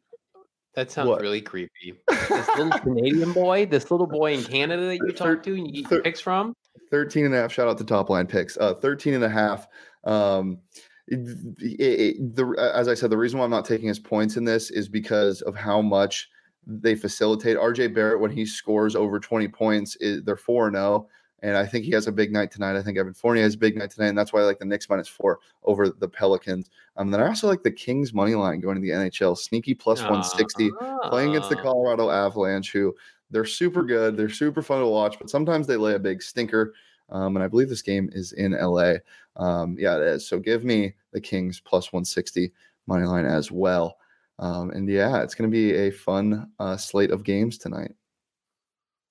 that 0.78 0.92
sounds 0.92 1.10
what? 1.10 1.22
really 1.22 1.42
creepy. 1.42 1.96
This 2.08 2.48
little 2.56 2.70
Canadian 2.84 3.34
boy, 3.34 3.66
this 3.66 3.90
little 3.90 4.06
boy 4.06 4.36
in 4.36 4.44
Canada 4.44 4.86
that 4.86 4.98
you 4.98 5.12
talk 5.12 5.42
to 5.42 5.56
and 5.56 5.76
you 5.76 5.84
get 5.84 6.04
picks 6.04 6.20
from? 6.20 6.54
13 6.92 7.26
and 7.26 7.34
a 7.34 7.38
half. 7.38 7.52
Shout 7.52 7.68
out 7.68 7.80
to 7.80 7.84
top 7.84 8.12
line 8.12 8.28
picks. 8.28 8.58
Uh, 8.58 8.76
13 8.76 9.16
and 9.16 9.24
a 9.24 9.30
half. 9.30 9.68
Um, 10.04 10.60
it, 11.08 11.20
it, 11.60 12.36
the, 12.36 12.72
as 12.76 12.88
I 12.88 12.94
said, 12.94 13.10
the 13.10 13.18
reason 13.18 13.40
why 13.40 13.46
I'm 13.46 13.52
not 13.52 13.66
taking 13.66 13.88
his 13.88 13.98
points 13.98 14.38
in 14.38 14.46
this 14.46 14.70
is 14.70 14.88
because 14.88 15.42
of 15.42 15.56
how 15.56 15.82
much 15.82 16.30
they 16.68 16.94
facilitate. 16.94 17.58
RJ 17.58 17.96
Barrett, 17.96 18.20
when 18.20 18.30
he 18.30 18.46
scores 18.46 18.96
over 18.96 19.20
20 19.20 19.48
points, 19.48 19.96
is, 19.96 20.22
they're 20.26 20.36
4 20.36 20.72
0. 20.72 21.08
And 21.44 21.56
I 21.56 21.66
think 21.66 21.86
he 21.86 21.92
has 21.92 22.08
a 22.08 22.12
big 22.12 22.32
night 22.32 22.52
tonight. 22.52 22.76
I 22.76 22.82
think 22.82 22.98
Evan 22.98 23.14
Fournier 23.14 23.44
has 23.44 23.54
a 23.54 23.60
big 23.60 23.78
night 23.78 23.92
tonight. 23.92 24.08
And 24.08 24.18
that's 24.18 24.34
why 24.34 24.42
I 24.42 24.44
like 24.44 24.60
the 24.60 24.66
Knicks 24.66 24.90
minus 24.90 25.08
four 25.08 25.40
over 25.64 25.90
the 25.90 26.08
Pelicans. 26.08 26.70
Um, 26.96 27.12
then 27.12 27.22
I 27.22 27.28
also 27.28 27.48
like 27.48 27.62
the 27.62 27.72
Kings 27.72 28.14
money 28.14 28.34
line 28.34 28.60
going 28.60 28.76
to 28.76 28.82
the 28.82 28.90
NHL. 28.90 29.38
Sneaky 29.38 29.76
plus 29.76 30.00
160 30.00 30.72
uh, 30.82 31.10
playing 31.10 31.30
against 31.30 31.50
the 31.50 31.56
Colorado 31.56 32.10
Avalanche, 32.10 32.72
who 32.72 32.96
they're 33.30 33.46
super 33.46 33.84
good. 33.84 34.18
They're 34.18 34.30
super 34.30 34.62
fun 34.62 34.80
to 34.80 34.88
watch, 34.88 35.20
but 35.20 35.30
sometimes 35.30 35.68
they 35.68 35.78
lay 35.78 35.94
a 35.94 36.00
big 36.00 36.24
stinker. 36.24 36.74
Um, 37.10 37.36
and 37.36 37.44
I 37.44 37.48
believe 37.48 37.70
this 37.70 37.82
game 37.82 38.10
is 38.14 38.34
in 38.34 38.52
LA. 38.52 38.96
Um, 39.36 39.78
yeah, 39.80 39.96
it 39.98 40.04
is. 40.04 40.28
So 40.28 40.40
give 40.40 40.64
me 40.64 40.96
the 41.14 41.22
Kings 41.22 41.60
plus 41.60 41.94
160 41.94 42.52
money 42.88 43.06
line 43.06 43.26
as 43.26 43.52
well. 43.52 43.98
Um, 44.40 44.72
and 44.72 44.90
yeah, 44.90 45.22
it's 45.22 45.36
going 45.36 45.50
to 45.50 45.54
be 45.54 45.74
a 45.74 45.92
fun 45.92 46.52
uh, 46.60 46.78
slate 46.78 47.12
of 47.12 47.24
games 47.24 47.58
tonight. 47.58 47.94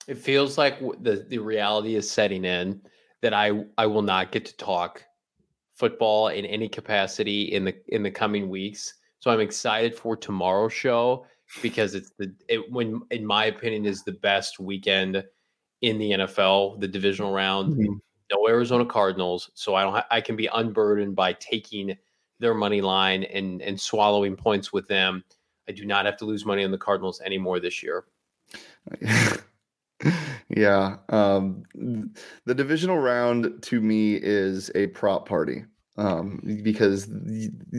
It 0.09 0.19
feels 0.19 0.57
like 0.57 0.79
the 1.01 1.27
the 1.29 1.39
reality 1.39 1.97
is 1.97 2.11
setting 2.11 2.45
in 2.45 2.81
that 3.23 3.35
I 3.35 3.65
I 3.77 3.87
will 3.87 4.03
not 4.03 4.33
get 4.33 4.45
to 4.47 4.57
talk 4.57 5.03
football 5.75 6.29
in 6.29 6.47
any 6.47 6.69
capacity 6.69 7.53
in 7.53 7.65
the 7.65 7.75
in 7.89 8.03
the 8.03 8.11
coming 8.11 8.49
weeks. 8.49 8.95
So 9.19 9.31
I'm 9.31 9.41
excited 9.41 9.95
for 9.95 10.17
tomorrow's 10.17 10.73
show 10.73 11.27
because 11.63 11.95
it's 11.95 12.13
the 12.19 12.33
it 12.49 12.71
when 12.71 13.03
in 13.11 13.27
my 13.27 13.47
opinion 13.47 13.85
is 13.85 14.03
the 14.03 14.13
best 14.13 14.59
weekend 14.61 15.25
in 15.83 15.99
the 15.99 16.13
NFL, 16.13 16.81
the 16.81 16.89
divisional 16.89 17.33
round. 17.33 17.75
Mm-hmm. 17.75 17.95
No 18.33 18.49
Arizona 18.49 18.85
Cardinals, 18.85 19.53
so 19.55 19.77
I 19.77 19.83
don't 19.83 19.95
ha- 19.95 20.07
I 20.11 20.21
can 20.21 20.35
be 20.35 20.49
unburdened 20.53 21.15
by 21.15 21.35
taking 21.35 21.97
their 22.41 22.55
money 22.55 22.81
line 22.81 23.23
and 23.25 23.63
and 23.63 23.81
swallowing 23.81 24.35
points 24.35 24.73
with 24.73 24.89
them. 24.89 25.23
I 25.69 25.73
do 25.73 25.85
not 25.85 26.07
have 26.07 26.17
to 26.19 26.25
lose 26.25 26.45
money 26.45 26.65
on 26.65 26.71
the 26.73 26.79
Cardinals 26.79 27.21
anymore 27.21 27.61
this 27.61 27.83
year. 27.83 28.05
yeah. 30.57 30.97
Um, 31.11 31.65
the 32.47 32.55
divisional 32.55 32.99
round 32.99 33.63
to 33.63 33.81
me 33.81 34.15
is 34.15 34.71
a 34.75 34.89
prop 34.89 35.29
party 35.29 35.65
um, 35.99 36.41
because, 36.63 37.09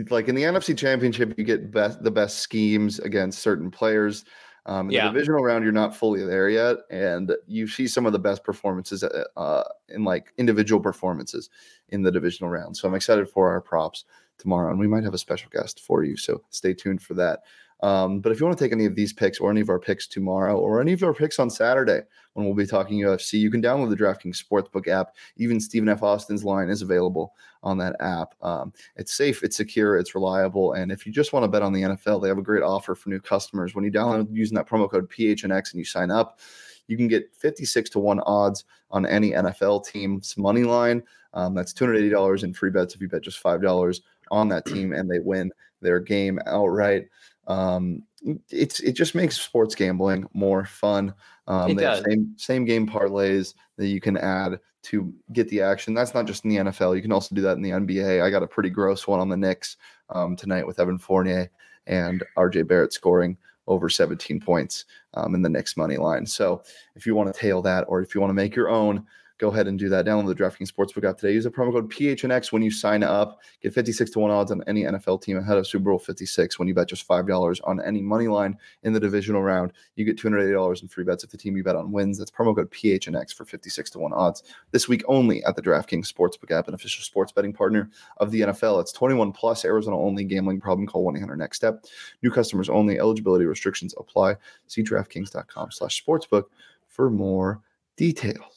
like 0.09 0.27
in 0.27 0.35
the 0.35 0.43
NFC 0.43 0.77
Championship, 0.77 1.33
you 1.37 1.43
get 1.43 1.71
best, 1.71 2.03
the 2.03 2.11
best 2.11 2.37
schemes 2.37 2.99
against 2.99 3.39
certain 3.39 3.71
players. 3.71 4.23
Um, 4.67 4.87
in 4.87 4.95
yeah. 4.95 5.07
the 5.07 5.13
divisional 5.13 5.43
round, 5.43 5.63
you're 5.63 5.73
not 5.73 5.95
fully 5.95 6.23
there 6.23 6.49
yet, 6.49 6.77
and 6.91 7.33
you 7.47 7.67
see 7.67 7.87
some 7.87 8.05
of 8.05 8.11
the 8.11 8.19
best 8.19 8.43
performances 8.43 9.03
uh, 9.03 9.23
uh, 9.37 9.63
in 9.89 10.03
like 10.03 10.33
individual 10.37 10.81
performances 10.81 11.49
in 11.89 12.03
the 12.03 12.11
divisional 12.11 12.51
round. 12.51 12.75
So 12.75 12.87
I'm 12.87 12.93
excited 12.93 13.29
for 13.29 13.49
our 13.49 13.61
props 13.61 14.05
tomorrow, 14.37 14.69
and 14.69 14.79
we 14.79 14.87
might 14.87 15.03
have 15.03 15.13
a 15.13 15.17
special 15.17 15.49
guest 15.51 15.79
for 15.79 16.03
you. 16.03 16.17
So 16.17 16.43
stay 16.49 16.73
tuned 16.73 17.01
for 17.01 17.13
that. 17.15 17.39
Um, 17.81 18.21
but 18.21 18.31
if 18.31 18.39
you 18.39 18.45
want 18.45 18.57
to 18.57 18.63
take 18.63 18.71
any 18.71 18.85
of 18.85 18.95
these 18.95 19.13
picks 19.13 19.39
or 19.39 19.51
any 19.51 19.61
of 19.61 19.69
our 19.69 19.79
picks 19.79 20.07
tomorrow 20.07 20.57
or 20.57 20.81
any 20.81 20.93
of 20.93 21.03
our 21.03 21.13
picks 21.13 21.37
on 21.37 21.49
Saturday 21.49 22.01
when 22.33 22.45
we'll 22.45 22.55
be 22.55 22.65
talking 22.65 22.99
UFC, 22.99 23.33
you 23.33 23.51
can 23.51 23.61
download 23.61 23.89
the 23.89 23.95
DraftKings 23.95 24.43
Sportsbook 24.43 24.87
app. 24.87 25.15
Even 25.37 25.59
Stephen 25.59 25.89
F. 25.89 26.01
Austin's 26.01 26.43
line 26.43 26.69
is 26.69 26.81
available 26.81 27.33
on 27.63 27.77
that 27.77 27.95
app. 27.99 28.33
Um, 28.41 28.73
it's 28.95 29.13
safe, 29.13 29.43
it's 29.43 29.57
secure, 29.57 29.97
it's 29.97 30.15
reliable. 30.15 30.73
And 30.73 30.91
if 30.91 31.05
you 31.05 31.11
just 31.11 31.33
want 31.33 31.43
to 31.43 31.47
bet 31.47 31.61
on 31.61 31.73
the 31.73 31.83
NFL, 31.83 32.21
they 32.21 32.27
have 32.27 32.37
a 32.37 32.43
great 32.43 32.63
offer 32.63 32.95
for 32.95 33.09
new 33.09 33.19
customers. 33.19 33.75
When 33.75 33.85
you 33.85 33.91
download 33.91 34.27
using 34.31 34.55
that 34.55 34.67
promo 34.67 34.89
code 34.89 35.09
PHNX 35.09 35.71
and 35.71 35.79
you 35.79 35.85
sign 35.85 36.09
up, 36.09 36.39
you 36.87 36.97
can 36.97 37.07
get 37.07 37.35
56 37.35 37.89
to 37.91 37.99
1 37.99 38.21
odds 38.21 38.63
on 38.91 39.05
any 39.05 39.31
NFL 39.31 39.85
team's 39.85 40.37
money 40.37 40.63
line. 40.63 41.03
Um, 41.33 41.53
that's 41.53 41.73
$280 41.73 42.43
in 42.43 42.53
free 42.53 42.71
bets 42.71 42.95
if 42.95 43.01
you 43.01 43.09
bet 43.09 43.21
just 43.21 43.43
$5 43.43 44.01
on 44.31 44.49
that 44.49 44.65
team 44.65 44.93
and 44.93 45.09
they 45.09 45.19
win 45.19 45.51
their 45.81 45.99
game 45.99 46.39
outright. 46.47 47.07
Um, 47.47 48.03
it's 48.49 48.79
it 48.81 48.93
just 48.93 49.15
makes 49.15 49.39
sports 49.39 49.73
gambling 49.73 50.25
more 50.33 50.65
fun. 50.65 51.13
Um, 51.47 51.71
it 51.71 51.77
does. 51.77 52.03
Same 52.07 52.33
same 52.37 52.65
game 52.65 52.87
parlays 52.87 53.53
that 53.77 53.87
you 53.87 54.01
can 54.01 54.17
add 54.17 54.59
to 54.83 55.13
get 55.33 55.49
the 55.49 55.61
action. 55.61 55.93
That's 55.93 56.13
not 56.13 56.25
just 56.25 56.43
in 56.43 56.49
the 56.49 56.57
NFL. 56.57 56.95
You 56.95 57.01
can 57.01 57.11
also 57.11 57.35
do 57.35 57.41
that 57.41 57.57
in 57.57 57.61
the 57.61 57.71
NBA. 57.71 58.21
I 58.21 58.29
got 58.29 58.43
a 58.43 58.47
pretty 58.47 58.69
gross 58.69 59.07
one 59.07 59.19
on 59.19 59.29
the 59.29 59.37
Knicks 59.37 59.77
um, 60.09 60.35
tonight 60.35 60.65
with 60.65 60.79
Evan 60.79 60.97
Fournier 60.97 61.49
and 61.87 62.23
RJ 62.37 62.67
Barrett 62.67 62.93
scoring 62.93 63.37
over 63.67 63.89
17 63.89 64.39
points 64.39 64.85
um, 65.13 65.35
in 65.35 65.41
the 65.41 65.49
Knicks 65.49 65.75
money 65.75 65.97
line. 65.97 66.25
So 66.25 66.63
if 66.95 67.05
you 67.05 67.15
want 67.15 67.33
to 67.33 67.39
tail 67.39 67.61
that, 67.63 67.85
or 67.87 68.01
if 68.01 68.15
you 68.15 68.21
want 68.21 68.29
to 68.29 68.35
make 68.35 68.55
your 68.55 68.69
own, 68.69 69.05
go 69.37 69.49
ahead 69.49 69.67
and 69.67 69.77
do 69.77 69.89
that. 69.89 70.05
Download 70.05 70.27
the 70.27 70.35
DraftKings 70.35 70.71
Sportsbook 70.71 71.07
app 71.07 71.17
today. 71.17 71.33
Use 71.33 71.43
the 71.43 71.51
promo 71.51 71.71
code 71.71 71.91
PHNX 71.91 72.51
when 72.51 72.61
you 72.61 72.71
sign 72.71 73.03
up. 73.03 73.39
Get 73.61 73.73
56 73.73 74.11
to 74.11 74.19
1 74.19 74.31
odds 74.31 74.51
on 74.51 74.63
any 74.67 74.83
NFL 74.83 75.21
team 75.21 75.37
ahead 75.37 75.57
of 75.57 75.67
Super 75.67 75.85
Bowl 75.85 75.99
56 75.99 76.57
when 76.57 76.67
you 76.67 76.73
bet 76.73 76.89
just 76.89 77.07
$5 77.07 77.59
on 77.63 77.81
any 77.81 78.01
money 78.01 78.27
line 78.27 78.57
in 78.83 78.93
the 78.93 78.99
divisional 78.99 79.43
round. 79.43 79.73
You 79.95 80.05
get 80.05 80.17
$280 80.17 80.81
in 80.81 80.87
free 80.87 81.03
bets 81.03 81.23
if 81.23 81.29
the 81.29 81.37
team 81.37 81.55
you 81.55 81.63
bet 81.63 81.75
on 81.75 81.91
wins. 81.91 82.17
That's 82.17 82.31
promo 82.31 82.55
code 82.55 82.71
PHNX 82.71 83.33
for 83.33 83.45
56 83.45 83.89
to 83.91 83.99
1 83.99 84.13
odds. 84.13 84.43
This 84.71 84.87
week 84.87 85.03
only 85.07 85.43
at 85.43 85.55
the 85.55 85.61
DraftKings 85.61 86.11
Sportsbook 86.11 86.51
app, 86.51 86.67
an 86.67 86.73
official 86.73 87.03
sports 87.03 87.31
betting 87.31 87.53
partner 87.53 87.89
of 88.17 88.31
the 88.31 88.41
NFL. 88.41 88.81
It's 88.81 88.91
21 88.91 89.31
plus 89.31 89.65
Arizona 89.65 89.97
only 89.97 90.23
gambling 90.23 90.59
problem. 90.59 90.87
Call 90.87 91.03
1 91.03 91.17
800 91.17 91.37
next 91.37 91.57
step. 91.57 91.85
New 92.23 92.31
customers 92.31 92.69
only. 92.69 92.99
Eligibility 92.99 93.45
restrictions 93.45 93.93
apply. 93.97 94.35
See 94.67 94.83
DraftKings.com 94.83 95.71
slash 95.71 96.03
sportsbook 96.03 96.45
for 96.87 97.09
more 97.09 97.61
details. 97.95 98.56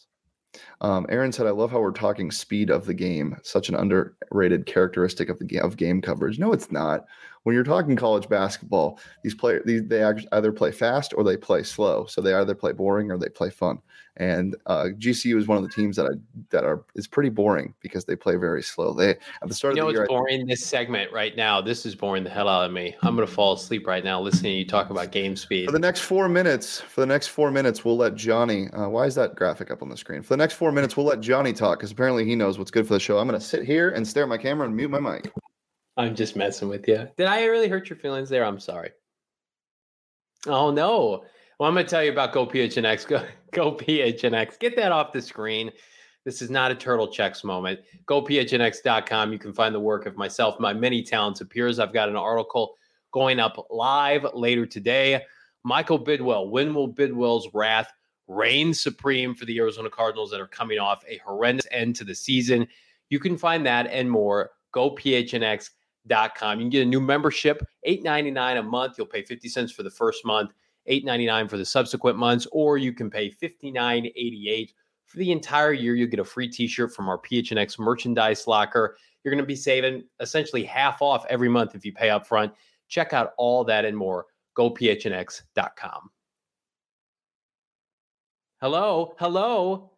Um, 0.81 1.07
Aaron 1.11 1.33
said, 1.33 1.47
"I 1.47 1.51
love 1.51 1.71
how 1.71 1.81
we're 1.81 1.93
talking 1.93 2.31
speed 2.31 2.71
of 2.71 2.87
the 2.87 2.95
game. 2.95 3.37
Such 3.43 3.69
an 3.69 3.75
underrated 3.75 4.67
characteristic 4.67 5.29
of 5.29 5.39
the 5.39 5.45
game 5.45 5.63
of 5.63 5.77
game 5.77 6.01
coverage. 6.01 6.39
No, 6.39 6.53
it's 6.53 6.71
not 6.73 7.07
when 7.45 7.55
you're 7.55 7.65
talking 7.65 7.97
college 7.97 8.29
basketball, 8.29 8.99
these 9.23 9.35
players 9.35 9.63
these, 9.65 9.83
they 9.87 10.05
either 10.05 10.53
play 10.53 10.73
fast 10.73 11.15
or 11.17 11.25
they 11.25 11.37
play 11.37 11.63
slow. 11.63 12.07
So 12.07 12.21
they 12.21 12.35
either 12.35 12.55
play 12.55 12.73
boring 12.73 13.11
or 13.11 13.19
they 13.19 13.29
play 13.29 13.51
fun. 13.51 13.81
And 14.17 14.57
uh, 14.67 14.89
GCU 14.99 15.39
is 15.39 15.47
one 15.47 15.57
of 15.57 15.63
the 15.63 15.71
teams 15.71 15.97
that 15.97 16.05
I 16.05 16.19
that 16.51 16.65
are 16.65 16.85
is 16.95 17.07
pretty 17.07 17.31
boring 17.31 17.73
because 17.81 18.05
they 18.05 18.17
play 18.17 18.37
very 18.37 18.63
slow. 18.63 18.93
They 18.93 19.11
at 19.11 19.19
the 19.47 19.55
start 19.55 19.77
you 19.77 19.83
of 19.83 19.89
the 19.89 19.93
year. 19.95 20.03
it's 20.03 20.09
boring 20.09 20.47
this 20.47 20.67
segment 20.67 21.11
right 21.13 21.35
now. 21.37 21.63
This 21.63 21.87
is 21.87 21.95
boring 21.95 22.25
the 22.25 22.31
hell 22.31 22.49
out 22.49 22.67
of 22.67 22.73
me. 22.73 22.95
I'm 23.03 23.15
gonna 23.15 23.27
fall 23.27 23.55
asleep 23.55 23.87
right 23.87 24.05
now 24.05 24.21
listening 24.21 24.53
to 24.53 24.59
you 24.59 24.67
talk 24.67 24.91
about 24.91 25.11
game 25.11 25.37
speed. 25.37 25.67
For 25.67 25.73
the 25.73 25.79
next 25.79 26.01
four 26.01 26.29
minutes, 26.29 26.81
for 26.81 27.01
the 27.01 27.07
next 27.07 27.29
four 27.29 27.51
minutes, 27.51 27.85
we'll 27.85 27.97
let 27.97 28.17
Johnny. 28.17 28.69
Uh, 28.71 28.89
why 28.89 29.05
is 29.05 29.15
that 29.15 29.37
graphic 29.37 29.71
up 29.71 29.81
on 29.81 29.89
the 29.89 29.97
screen? 29.97 30.23
For 30.23 30.35
the 30.35 30.39
next 30.39 30.55
four 30.55 30.73
minutes, 30.73 30.97
we'll 30.97 31.07
let 31.07 31.21
Johnny 31.21 31.55
talk 31.55 31.79
because 31.79 31.93
apparently 31.93 32.27
he 32.27 32.35
knows 32.37 32.59
what's 32.59 32.71
good 32.71 32.87
for 32.87 32.95
the 32.95 33.01
show. 33.01 33.19
I'm 33.19 33.27
gonna 33.27 33.41
sit 33.41 33.65
here 33.65 33.91
and 33.91 34.07
stare 34.07 34.25
at 34.25 34.29
my 34.29 34.39
camera 34.39 34.67
and 34.67 34.77
mute 34.77 34.91
my 34.91 35.01
mic. 35.01 35.33
I'm 36.01 36.15
just 36.15 36.35
messing 36.35 36.69
with 36.69 36.89
you. 36.89 37.07
Did 37.19 37.27
I 37.27 37.45
really 37.45 37.69
hurt 37.69 37.91
your 37.91 37.99
feelings 37.99 38.31
there? 38.31 38.45
I'm 38.45 38.59
sorry. 38.59 38.91
Oh 40.47 40.71
no. 40.71 41.25
Well, 41.59 41.69
I'm 41.69 41.75
going 41.75 41.85
to 41.85 41.91
tell 41.91 42.03
you 42.03 42.11
about 42.11 42.33
Go 42.33 42.47
PHNX. 42.47 43.07
Go, 43.07 43.23
Go. 43.53 43.73
Get 44.59 44.77
that 44.77 44.93
off 44.93 45.13
the 45.13 45.21
screen. 45.21 45.71
This 46.25 46.41
is 46.41 46.49
not 46.49 46.71
a 46.71 46.75
turtle 46.75 47.09
checks 47.09 47.45
moment. 47.45 47.81
Go 48.07 48.23
PHNX.com. 48.23 49.31
You 49.31 49.39
can 49.39 49.53
find 49.53 49.75
the 49.75 49.81
work 49.81 50.07
of 50.07 50.17
myself, 50.17 50.59
my 50.59 50.73
many 50.73 51.03
talents 51.03 51.43
peers. 51.51 51.79
I've 51.79 51.93
got 51.93 52.09
an 52.09 52.17
article 52.17 52.77
going 53.13 53.39
up 53.39 53.67
live 53.69 54.25
later 54.33 54.65
today. 54.65 55.23
Michael 55.65 56.03
Bidwill. 56.03 56.49
When 56.49 56.73
will 56.73 56.91
Bidwill's 56.91 57.49
wrath 57.53 57.93
reign 58.27 58.73
supreme 58.73 59.35
for 59.35 59.45
the 59.45 59.59
Arizona 59.59 59.91
Cardinals 59.91 60.31
that 60.31 60.41
are 60.41 60.47
coming 60.47 60.79
off 60.79 61.05
a 61.07 61.19
horrendous 61.19 61.67
end 61.71 61.95
to 61.97 62.05
the 62.05 62.15
season? 62.15 62.67
You 63.11 63.21
can 63.21 63.37
find 63.37 63.67
that 63.67 63.87
and 63.89 64.11
more. 64.11 64.53
Go 64.73 64.95
PHNX 64.95 65.71
com. 66.09 66.59
You 66.59 66.65
can 66.65 66.71
get 66.71 66.83
a 66.83 66.87
new 66.87 67.01
membership, 67.01 67.63
$8.99 67.87 68.59
a 68.59 68.63
month. 68.63 68.95
You'll 68.99 69.07
pay 69.07 69.23
50 69.23 69.49
cents 69.49 69.73
for 69.73 69.83
the 69.83 69.91
first 69.91 70.25
month, 70.25 70.53
$8.99 70.89 71.51
for 71.51 71.57
the 71.57 71.65
subsequent 71.65 72.19
months, 72.19 72.47
or 72.53 72.79
you 72.79 72.93
can 72.93 73.11
pay 73.11 73.31
$59.88 73.31 74.73
for 75.07 75.19
the 75.19 75.33
entire 75.33 75.73
year. 75.73 75.95
You'll 75.95 76.09
get 76.09 76.21
a 76.21 76.25
free 76.25 76.49
t-shirt 76.49 76.95
from 76.95 77.09
our 77.09 77.19
PHNX 77.19 77.79
merchandise 77.79 78.47
locker. 78.47 78.97
You're 79.23 79.33
going 79.35 79.43
to 79.43 79.47
be 79.47 79.57
saving 79.57 80.05
essentially 80.21 80.65
half 80.65 81.03
off 81.03 81.27
every 81.29 81.49
month 81.49 81.75
if 81.75 81.85
you 81.85 81.93
pay 81.93 82.11
up 82.11 82.27
front. 82.27 82.53
Check 82.89 83.13
out 83.13 83.33
all 83.37 83.65
that 83.65 83.85
and 83.85 83.97
more. 83.97 84.27
GoPHNX.com. 84.57 86.11
Hello, 88.61 89.15
hello. 89.19 89.93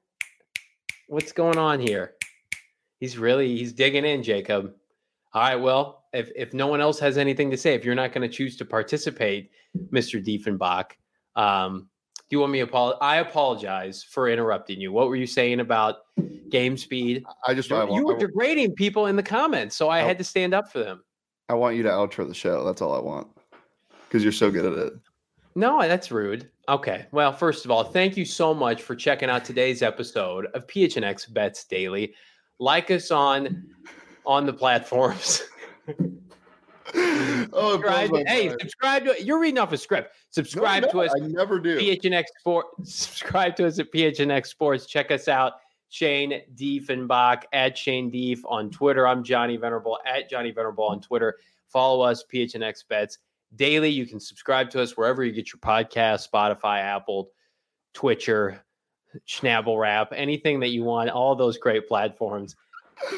What's 1.08 1.32
going 1.32 1.58
on 1.58 1.80
here? 1.80 2.14
He's 3.00 3.18
really 3.18 3.56
he's 3.56 3.72
digging 3.72 4.04
in, 4.04 4.22
Jacob. 4.22 4.74
All 5.34 5.42
right. 5.42 5.56
Well, 5.56 6.04
if 6.12 6.30
if 6.36 6.52
no 6.52 6.66
one 6.66 6.80
else 6.80 6.98
has 6.98 7.16
anything 7.16 7.50
to 7.50 7.56
say, 7.56 7.74
if 7.74 7.84
you're 7.84 7.94
not 7.94 8.12
going 8.12 8.28
to 8.28 8.34
choose 8.34 8.56
to 8.58 8.64
participate, 8.64 9.50
Mr. 9.90 10.22
Dieffenbach, 10.22 10.92
um, 11.36 11.88
do 12.28 12.36
you 12.36 12.40
want 12.40 12.52
me 12.52 12.58
to 12.58 12.64
apologize? 12.64 12.98
I 13.00 13.16
apologize 13.16 14.02
for 14.02 14.28
interrupting 14.28 14.80
you. 14.80 14.92
What 14.92 15.08
were 15.08 15.16
you 15.16 15.26
saying 15.26 15.60
about 15.60 15.98
game 16.50 16.76
speed? 16.76 17.24
I 17.46 17.54
just 17.54 17.70
you, 17.70 17.76
I 17.76 17.84
want, 17.84 17.94
you 17.94 18.06
were 18.06 18.18
degrading 18.18 18.74
people 18.74 19.06
in 19.06 19.16
the 19.16 19.22
comments, 19.22 19.76
so 19.76 19.88
I, 19.88 19.98
I 19.98 20.02
had 20.02 20.18
to 20.18 20.24
stand 20.24 20.54
up 20.54 20.70
for 20.70 20.78
them. 20.78 21.02
I 21.48 21.54
want 21.54 21.76
you 21.76 21.82
to 21.82 21.90
outro 21.90 22.26
the 22.26 22.34
show. 22.34 22.64
That's 22.64 22.82
all 22.82 22.94
I 22.94 23.00
want 23.00 23.28
because 24.08 24.22
you're 24.22 24.32
so 24.32 24.50
good 24.50 24.66
at 24.66 24.78
it. 24.78 24.92
No, 25.54 25.80
that's 25.82 26.10
rude. 26.10 26.50
Okay. 26.68 27.06
Well, 27.12 27.32
first 27.32 27.64
of 27.64 27.70
all, 27.70 27.84
thank 27.84 28.16
you 28.16 28.24
so 28.24 28.54
much 28.54 28.82
for 28.82 28.94
checking 28.94 29.28
out 29.28 29.44
today's 29.44 29.82
episode 29.82 30.46
of 30.54 30.66
PHNX 30.66 31.32
Bets 31.32 31.64
Daily. 31.64 32.14
Like 32.58 32.90
us 32.90 33.10
on 33.10 33.66
on 34.24 34.46
the 34.46 34.52
platforms. 34.52 35.42
oh, 36.94 37.72
subscribe 37.72 38.10
to, 38.10 38.24
hey, 38.26 38.48
subscribe 38.60 39.04
to 39.04 39.22
you're 39.22 39.40
reading 39.40 39.58
off 39.58 39.72
a 39.72 39.78
script. 39.78 40.14
Subscribe 40.30 40.82
no, 40.82 40.88
no, 40.88 40.92
to 40.92 41.00
us. 41.02 41.14
I 41.20 41.26
never 41.26 41.58
do. 41.58 41.78
PHNX 41.78 42.24
Sports. 42.40 42.68
Subscribe 42.94 43.56
to 43.56 43.66
us 43.66 43.78
at 43.78 43.92
PHNX 43.92 44.46
Sports. 44.46 44.86
Check 44.86 45.10
us 45.10 45.28
out. 45.28 45.54
Shane 45.88 46.40
Dieffenbach 46.54 47.42
at 47.52 47.76
Shane 47.76 48.10
Dief 48.10 48.42
on 48.46 48.70
Twitter. 48.70 49.06
I'm 49.06 49.22
Johnny 49.22 49.58
Venerable 49.58 49.98
at 50.06 50.30
Johnny 50.30 50.50
Venerable 50.50 50.84
on 50.84 51.02
Twitter. 51.02 51.36
Follow 51.68 52.02
us, 52.02 52.24
PHNX 52.32 52.88
Bets 52.88 53.18
Daily. 53.56 53.90
You 53.90 54.06
can 54.06 54.18
subscribe 54.18 54.70
to 54.70 54.80
us 54.80 54.96
wherever 54.96 55.22
you 55.22 55.32
get 55.32 55.52
your 55.52 55.60
podcast, 55.60 56.30
Spotify, 56.30 56.80
Apple, 56.80 57.30
Twitcher, 57.92 58.64
Schnabel 59.28 59.78
Rap, 59.78 60.12
anything 60.14 60.60
that 60.60 60.68
you 60.68 60.82
want, 60.82 61.10
all 61.10 61.34
those 61.34 61.58
great 61.58 61.86
platforms. 61.86 62.56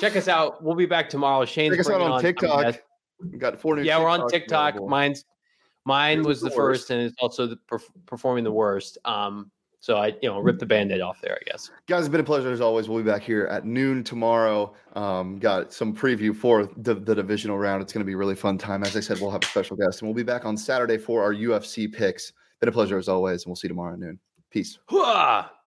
Check 0.00 0.16
us 0.16 0.28
out. 0.28 0.62
We'll 0.62 0.74
be 0.74 0.86
back 0.86 1.08
tomorrow. 1.08 1.44
Shane's 1.44 1.76
Check 1.76 1.80
us 1.80 1.90
out 1.90 2.00
on, 2.00 2.12
on 2.12 2.20
TikTok. 2.20 2.76
We 3.20 3.38
got 3.38 3.58
four 3.58 3.76
new. 3.76 3.82
Yeah, 3.82 3.98
we're 4.00 4.08
on 4.08 4.28
TikTok. 4.28 4.74
Available. 4.74 4.88
Mine's 4.88 5.24
mine 5.84 6.22
was 6.22 6.40
the, 6.40 6.48
the 6.48 6.54
first, 6.54 6.90
and 6.90 7.02
it's 7.02 7.16
also 7.20 7.46
the 7.46 7.58
perf- 7.70 7.90
performing 8.06 8.44
the 8.44 8.52
worst. 8.52 8.98
Um, 9.04 9.50
so 9.80 9.98
I, 9.98 10.16
you 10.22 10.30
know, 10.30 10.40
rip 10.40 10.58
the 10.58 10.64
band-aid 10.64 11.02
off 11.02 11.20
there, 11.20 11.38
I 11.38 11.44
guess. 11.44 11.70
Guys, 11.88 12.00
it's 12.00 12.08
been 12.08 12.20
a 12.20 12.24
pleasure 12.24 12.50
as 12.50 12.62
always. 12.62 12.88
We'll 12.88 13.02
be 13.02 13.10
back 13.10 13.22
here 13.22 13.44
at 13.44 13.66
noon 13.66 14.02
tomorrow. 14.02 14.74
Um, 14.94 15.38
got 15.38 15.74
some 15.74 15.94
preview 15.94 16.34
for 16.34 16.70
the, 16.78 16.94
the 16.94 17.14
divisional 17.14 17.58
round. 17.58 17.82
It's 17.82 17.92
going 17.92 18.00
to 18.00 18.06
be 18.06 18.14
a 18.14 18.16
really 18.16 18.34
fun 18.34 18.56
time. 18.56 18.82
As 18.82 18.96
I 18.96 19.00
said, 19.00 19.20
we'll 19.20 19.30
have 19.30 19.42
a 19.42 19.46
special 19.46 19.76
guest, 19.76 20.00
and 20.00 20.08
we'll 20.08 20.14
be 20.14 20.22
back 20.22 20.46
on 20.46 20.56
Saturday 20.56 20.96
for 20.96 21.22
our 21.22 21.34
UFC 21.34 21.92
picks. 21.92 22.32
Been 22.60 22.70
a 22.70 22.72
pleasure 22.72 22.96
as 22.96 23.10
always, 23.10 23.42
and 23.42 23.50
we'll 23.50 23.56
see 23.56 23.66
you 23.66 23.70
tomorrow 23.70 23.92
at 23.92 23.98
noon. 23.98 24.18
Peace. 24.50 24.78
Hooah! 24.88 25.50